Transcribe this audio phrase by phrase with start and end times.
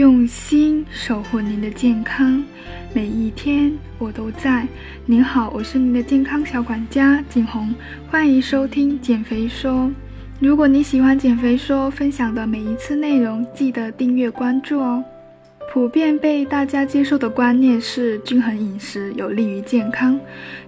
[0.00, 2.42] 用心守护您的健康，
[2.94, 4.66] 每一天我都在。
[5.04, 7.74] 您好，我是您的健康小管家景红，
[8.10, 9.92] 欢迎收听减肥说。
[10.38, 15.04] 如果你喜欢减肥说分享的每一次内容，记得订阅关注哦。
[15.70, 20.18] 普遍被大家接受的观念是均衡饮食有利于健康，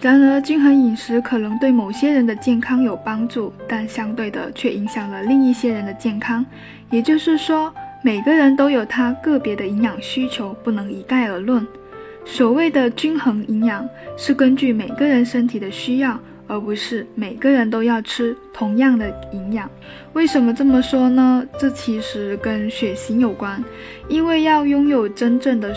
[0.00, 6.46] 然而均衡饮食可能对某些人的健康有帮助，但相对的却影响了另一些人的健康。
[6.90, 7.74] 也就是说。
[8.06, 11.66] 每个人都有他个别的营养需求，不能一概而论。
[12.24, 13.84] 所谓的均衡营养，
[14.16, 16.16] 是根据每个人身体的需要，
[16.46, 19.68] 而不是每个人都要吃同样的营养。
[20.12, 21.44] 为什么这么说呢？
[21.58, 23.60] 这其实跟血型有关。
[24.08, 25.74] 因为要拥有真正的，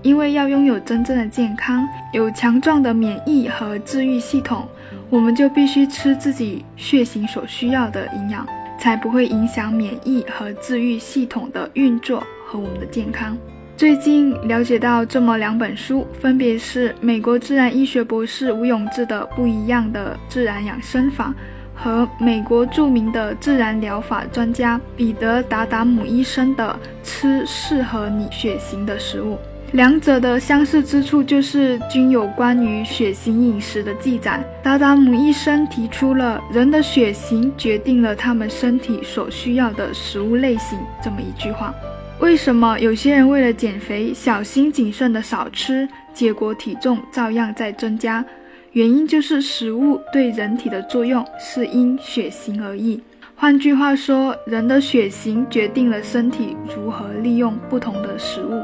[0.00, 4.66] 因为要拥有真正的健康，有强壮的免疫和治愈系统，
[5.10, 8.46] 我们就必须吃自己血型所需要的营养。
[8.78, 13.36] 才不会影响免疫和治愈系统的运作和我们的健康。
[13.76, 21.32] 最近了解到这么两本书，分别是美国自然医学博士吴永志的《不一样的自然养生法》
[21.80, 26.76] 和美国著名的自然疗法专家彼得达达姆医生的
[27.08, 29.34] 《吃适合你血型的食物》。
[29.72, 34.42] 两者的相似之处就是均有关于血型饮食的记载。
[34.62, 41.72] 达达姆医生提出了“人的血型决定了他们身体所需要的食物类型”这么一句话。
[42.20, 48.24] 为什么有些人为了减肥小心谨慎的少吃，结果体重照样在增加？
[48.72, 53.00] 原因就是食物对人体的作用是因血型而异。
[53.36, 58.60] 换句话说，人的血型决定了身体如何利用不同的食物。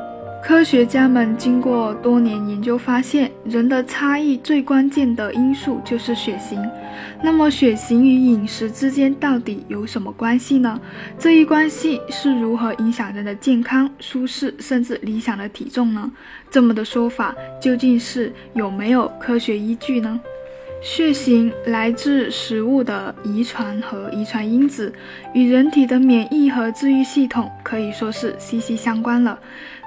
[0.46, 6.62] 科学家们经过多年研究发现，人的差异最关键的因素就是血型。
[7.22, 10.78] 那么，血型与饮食之间到底有什么关系呢？
[11.18, 16.12] 这一关系是如何影响人的健康、舒适甚至理想的体重呢？
[16.50, 20.20] 这么的说法究竟是有没有科学依据呢？
[20.82, 24.92] 血型来自食物的遗传和遗传因子，
[25.32, 29.38] 与人体的免疫和治愈系统可以说是息息相关了。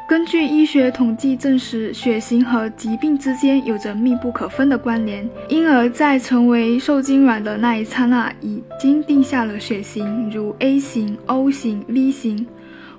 [0.07, 12.47] 根据医学统计证实，血型和疾病之间有着密不可分的关联，因而，在成为受精卵的那一刹那，已经定下了血型，如 A 型、O 型、V 型，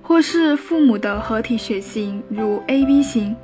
[0.03, 3.35] 或是父母的合体血型，如 AB 型。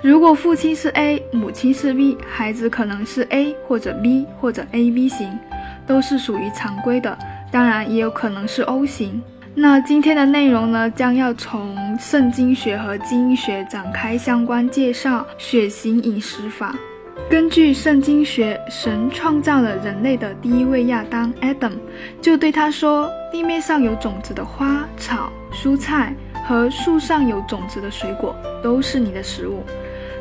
[0.00, 5.38] 如果父亲是 A，母亲是 B，孩子可能是 A 或者 B 或者 AB 型，
[5.86, 7.18] 都是属于常规的。
[7.50, 9.22] 当然，也有可能是 O 型。
[9.54, 16.74] 那今天的内容呢，将要从圣经学和基因学展开相关介绍血型饮食法。
[17.28, 21.72] 根据圣经学，神创造了人类的第一位亚当 Adam，
[22.22, 26.14] 就对他说：“地面上有种子的花草、蔬菜
[26.46, 29.62] 和树上有种子的水果，都是你的食物。”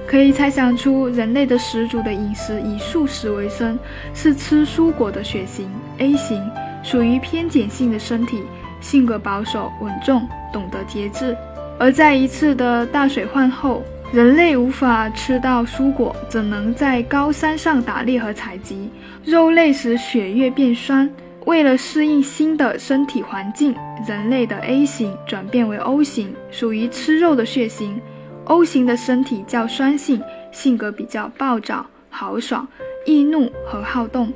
[0.06, 3.80] 可以猜想出，人类的始祖的饮食以素食为生，
[4.14, 6.44] 是吃蔬果的血型 A 型，
[6.84, 8.44] 属于偏碱性的身体。
[8.81, 11.38] 性格保守稳重，懂得节制。
[11.80, 13.81] 而在一次的大水患后，
[14.12, 18.90] 人类无法吃到蔬果，只能在高山上打猎和采集？
[19.24, 21.09] 肉类使血液变酸。
[21.46, 23.74] 为了适应新的身体环境，
[24.08, 28.00] 人类的 A 型转变为 O 型，属于吃肉的血型。
[28.46, 30.22] O 型的身体较酸性，
[30.52, 32.68] 性格比较暴躁、豪爽、
[33.06, 34.31] 易怒和好动。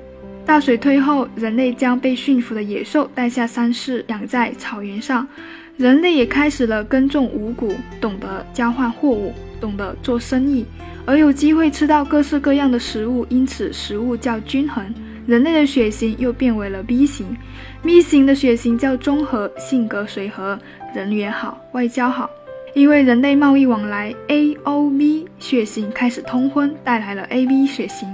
[0.46, 5.28] 大水退后，人类将被驯服的野兽带下山市，养在草原上。
[5.76, 10.64] 人类也开始了耕种五谷，懂得交换货物，懂得做生意，
[11.04, 14.86] 而有机会吃到各式各样的食物，因此食物较均衡。
[15.26, 17.36] 人类的血型又变为了 B 型
[17.82, 20.58] ，B 型的血型较综合，性格随和，
[20.94, 22.30] 人缘好，外交好。
[22.76, 28.08] 因为人类贸易往来，A O B 血型开始通婚，带来了 A B 血型。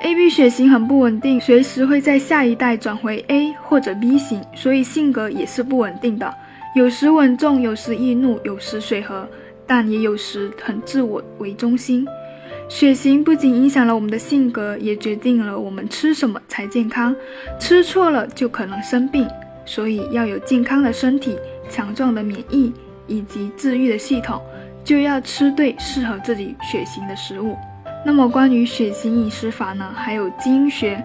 [0.00, 6.34] A B 血型很不稳定，随时会在下一代转回 A 或者 B 型，所以性格也是不稳定的，
[6.74, 9.28] 有时稳重，有时易怒，有时随和，
[9.66, 12.06] 但也有时很自我为中心。
[12.68, 17.14] 血型不仅影响了我们的性格，也决定了我们吃什么才健康，
[17.58, 19.28] 吃错了就可能生病。
[19.66, 21.36] 所以要有健康的身体、
[21.68, 22.72] 强壮的免疫
[23.06, 24.40] 以及治愈的系统，
[24.82, 27.54] 就要吃对适合自己血型的食物。
[28.04, 29.92] 那么关于血型饮食法呢？
[29.94, 31.02] 还有基因学，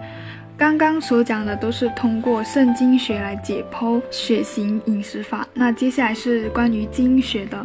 [0.56, 5.46] 刚刚所讲的都是通过肾经学来解剖血型饮食法。
[5.52, 7.64] 那接下来是关于基因学的，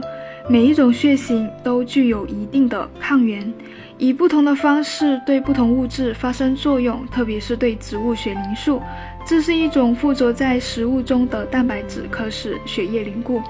[0.49, 3.51] 每一种血型都具有一定的抗原，
[3.97, 8.81] 以不同的方式对不同物质发生作用，特别是对植物血凝素，
[9.25, 13.41] 这是一种附着在食物中的蛋白质，可使血液凝固。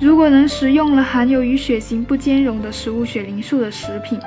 [0.00, 4.18] 如果能食用了含有与血型不兼容的食物血凝素的食品，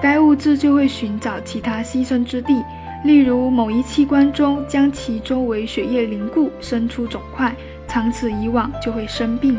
[0.00, 2.62] 该物质就会寻找其他栖身之地，
[3.04, 7.54] 例如某一器官中将其周围血液凝固，生出肿块，
[7.86, 9.58] 长此以往就会生病。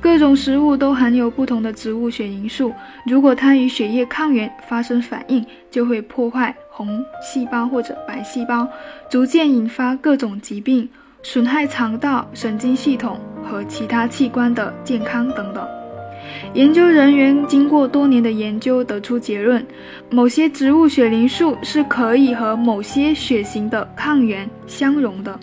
[0.00, 2.72] 各种食物都含有不同的植物血凝素，
[3.06, 8.68] 如果它与血液抗原发生反应，就会破坏红细胞或者白细胞，
[9.10, 10.88] 逐渐引发各种疾病。
[11.26, 15.66] 损害肠道、神经系统和其他器官的健康等等。
[16.52, 19.64] 研究人员经过多年的研究，得出结论：
[20.10, 25.38] 某些植物血凝素是可以和某些血型的抗原相容的。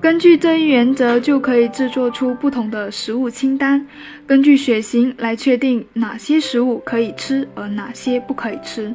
[0.00, 3.86] 根据这一原则，就可以制作出不同的食物清单，
[4.26, 8.92] 根据血型来确定哪些食物可以吃，而哪些不可以吃。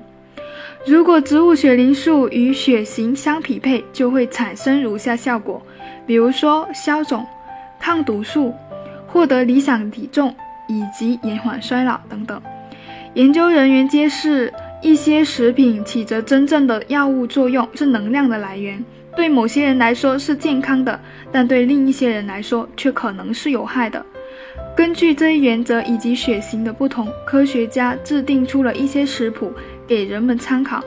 [0.86, 5.62] 如果植物血凝素与血型相匹配，就会产生如下效果。
[6.06, 7.26] 比如说消肿、
[7.80, 8.54] 抗毒素、
[9.08, 10.34] 获得理想体重
[10.69, 12.42] 以及延缓衰老等等。
[13.16, 18.81] 研究人员揭示，一些食品起着真正的药物作用，是能量的来源，
[19.16, 20.98] 对某些人来说是健康的，
[21.31, 24.06] 但对另一些人来说却可能是有害的。
[24.75, 29.51] 根据这一原则以及血型的不同，科学家制定出了一些食谱
[29.86, 30.81] 给人们参考。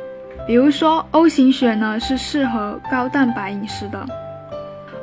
[0.46, 4.06] 比如说 O 型血呢，是适合高蛋白饮食的。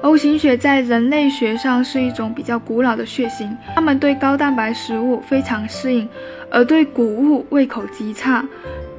[0.02, 6.08] O 型血在人类学上是一种比较古老的血型，它们对高蛋白食物非常适应，
[6.50, 8.44] 而对谷物胃口极差，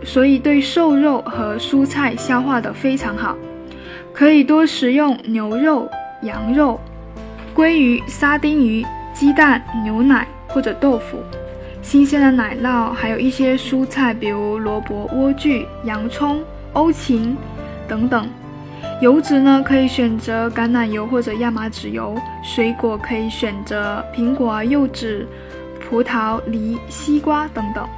[0.04, 3.34] 所以对瘦肉和蔬菜消化的非常好。
[4.12, 5.88] 可以多食用牛肉、
[6.22, 6.78] 羊肉、
[7.54, 11.18] 鲑鱼、沙丁鱼、鸡蛋、牛奶或者豆腐、
[11.80, 16.42] 新鲜的奶酪，还有一些蔬菜，比如萝卜、莴苣、洋葱、
[16.74, 17.34] 欧芹
[17.88, 18.28] 等等。
[19.00, 25.26] 油脂呢，可以选择橄榄油或者亚麻籽油；水果可以选择苹果、柚子、
[25.80, 27.88] 葡萄、梨、西瓜等等。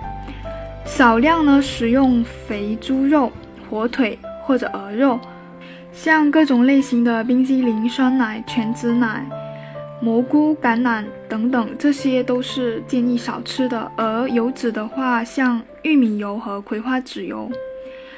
[0.85, 3.33] 少量呢，食用肥猪肉、
[3.69, 5.19] 火腿或者鹅肉，
[5.93, 9.27] 像各种类型的冰激凌、酸奶、全脂奶、
[10.01, 13.91] 蘑菇、橄榄等等，这些都是建议少吃的。
[13.97, 17.51] 而油脂的话，像玉米油和葵花籽油，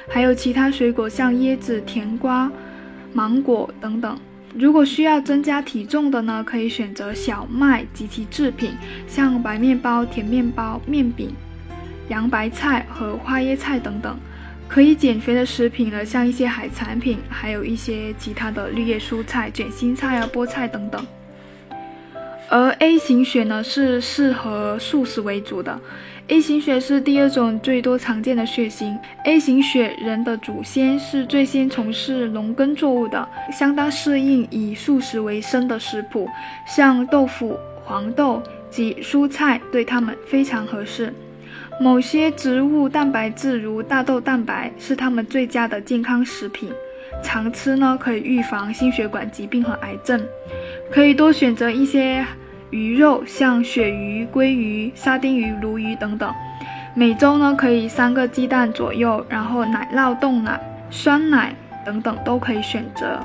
[0.07, 2.51] 还有其他水果，像椰子、甜瓜。
[3.15, 4.19] 芒果等等。
[4.53, 8.71] 如果需要增加体重的呢，可以选择小麦及其制品，
[9.07, 11.33] 像白面包、甜面包、面饼、
[12.09, 14.17] 洋白菜和花椰菜等等。
[14.67, 21.05] 可以减肥的食品呢，像一些海产品，还有一些其他的绿叶蔬菜、卷心菜啊、菠菜等等。
[22.49, 25.79] 而 A 型血呢，是适合素食为主的。
[26.27, 28.97] A 型血是第二种最多常见的血型。
[29.25, 36.27] A 型血人的祖先是最先从事农耕作物的，相当适应以素食为生的食谱，
[36.67, 41.13] 像豆腐、黄豆及蔬菜对他们非常合适。
[41.79, 46.71] 某些植物蛋白质如大豆蛋白是他们最佳的健康食品，
[47.23, 50.21] 常吃呢可以预防心血管疾病和癌症。
[50.91, 52.25] 可以多选择一些。
[52.71, 56.33] 鱼肉像鳕鱼、鲑鱼、沙丁鱼、鲈鱼等等，
[56.93, 60.59] 每周呢可以三个鸡蛋左右，然后奶酪、冻奶、
[60.89, 63.19] 酸奶等等都可以选择。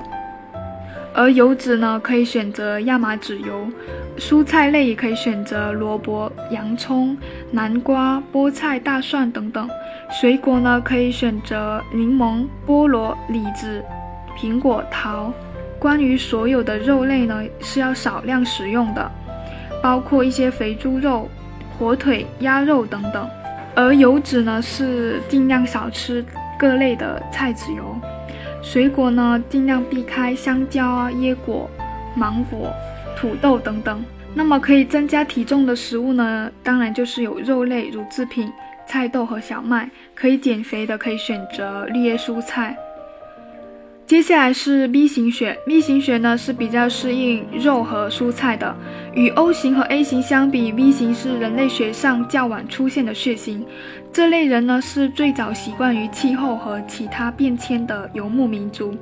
[1.14, 3.66] 而油脂呢可以选择亚麻籽油，
[4.16, 7.16] 蔬菜类也可以选择萝卜、洋葱、
[7.50, 9.68] 南瓜、菠菜、大蒜等等。
[10.10, 13.82] 水果呢可以选择柠檬、菠萝、李子、
[14.38, 15.32] 苹果、桃。
[15.78, 19.10] 关于所有的肉类呢是要少量食用的。
[19.82, 21.26] 包括一些肥猪肉、
[21.78, 23.26] 火腿、鸭肉等等，
[23.74, 26.22] 而油脂呢是尽量少吃
[26.58, 27.96] 各类的菜籽油，
[28.62, 31.68] 水果呢尽量避开香蕉啊、椰果、
[32.14, 32.72] 芒果、
[33.16, 34.04] 土豆等等。
[34.32, 38.52] 那么可以增加体重的食物呢，当然就是有肉类、乳制品、
[38.86, 39.90] 菜豆和小麦。
[40.14, 42.76] 可以减肥的可以选择绿叶蔬菜。
[44.06, 48.76] 接下来是 B 型血，B 型血呢是比较适应肉和蔬菜的。
[49.14, 53.64] 与 O 型和 A 型相比，B 型是人类学上较晚出现的血型。
[54.12, 58.94] 这类人呢是最早习惯于气候和其他变迁的游牧民族，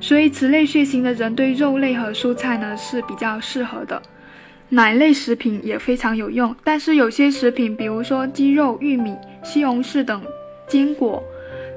[0.00, 4.00] 所以此类血型的人对肉类和蔬菜呢是比较适合的。
[4.68, 10.22] 奶类食品也非常有用，但是有些食品，比如说鸡肉、玉米、西红柿等
[10.68, 11.22] 坚果。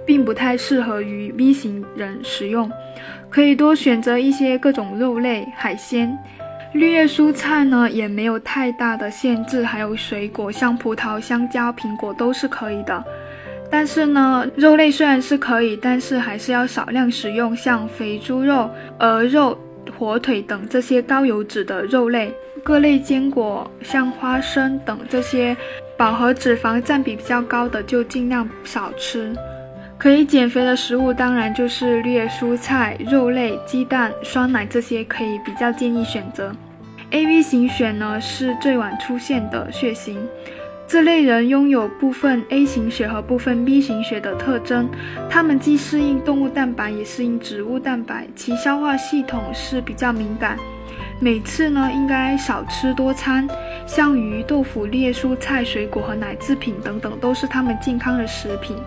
[0.05, 2.67] 并不太适合于 V 型人食用，
[3.29, 6.17] 可以多选择一些各种肉类、海鲜、
[6.73, 9.63] 绿叶蔬菜呢，也没有太大的限制。
[9.63, 13.03] 还有水果，像葡萄、香蕉、苹果都是可以的。
[13.71, 19.57] 但是呢，肉类虽然是可以，但是还是要少量食用，像肥猪肉、鹅肉、
[19.97, 22.33] 火腿等这些高油脂的肉类。
[22.63, 25.55] 各类坚果，像花生等这些
[25.97, 29.33] 饱和脂肪占比比较高的，就尽量少吃。
[29.99, 36.55] 可以减肥的食物，当然就是绿叶蔬菜、肉类、鸡蛋、酸奶这些，可以比较建议选择。
[37.11, 40.17] A B 型血呢是最晚出现的血型，
[40.87, 44.89] 这类人拥有部分 A 型血和部分 B 型血的特征，
[45.29, 50.57] 他们既适应动物蛋白，也适应植物蛋白，其消化系统是比较敏感。
[51.19, 53.45] 每次呢应该少吃多餐，
[53.85, 58.77] 像鱼、豆腐、叶蔬菜、水果和奶制品等等，都是他们健康的食品。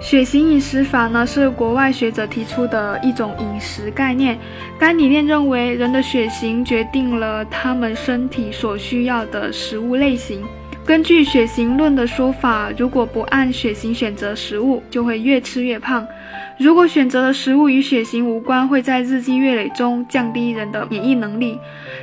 [0.00, 4.38] 血型饮食法呢，是国外学者提出的一种饮食概念。
[4.78, 10.42] 该理念认为，人的血型决定了他们身体所需要的食物类型。
[10.88, 16.08] 根据血型论的说法，如果不按血型选择食物，就会越吃越胖。
[16.58, 21.58] 如果选择的食物与血型无关，会在日积月累中降低人的免疫能力。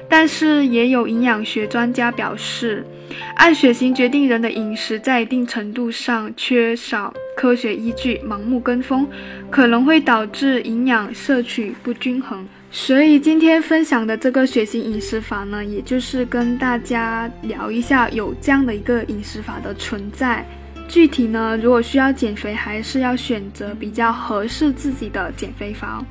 [0.08, 2.86] 但是，也有营养学专家表示，
[3.34, 9.08] 按血型决定人的饮食，在一定程度上缺少科学依据，盲目跟风，
[9.50, 12.48] 可能会导致营养摄取不均衡。
[12.78, 20.46] 所以今天分享的这个血型饮食法呢，也就是跟大家聊一下有这样的一个饮食法的存在。
[20.86, 26.04] 具体呢，如果需要减肥，还是要选择比较合适自己的减肥法。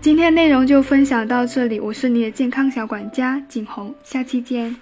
[0.00, 4.74] 今天内容就分享到这里，我是你的健康小管家景红，下期见。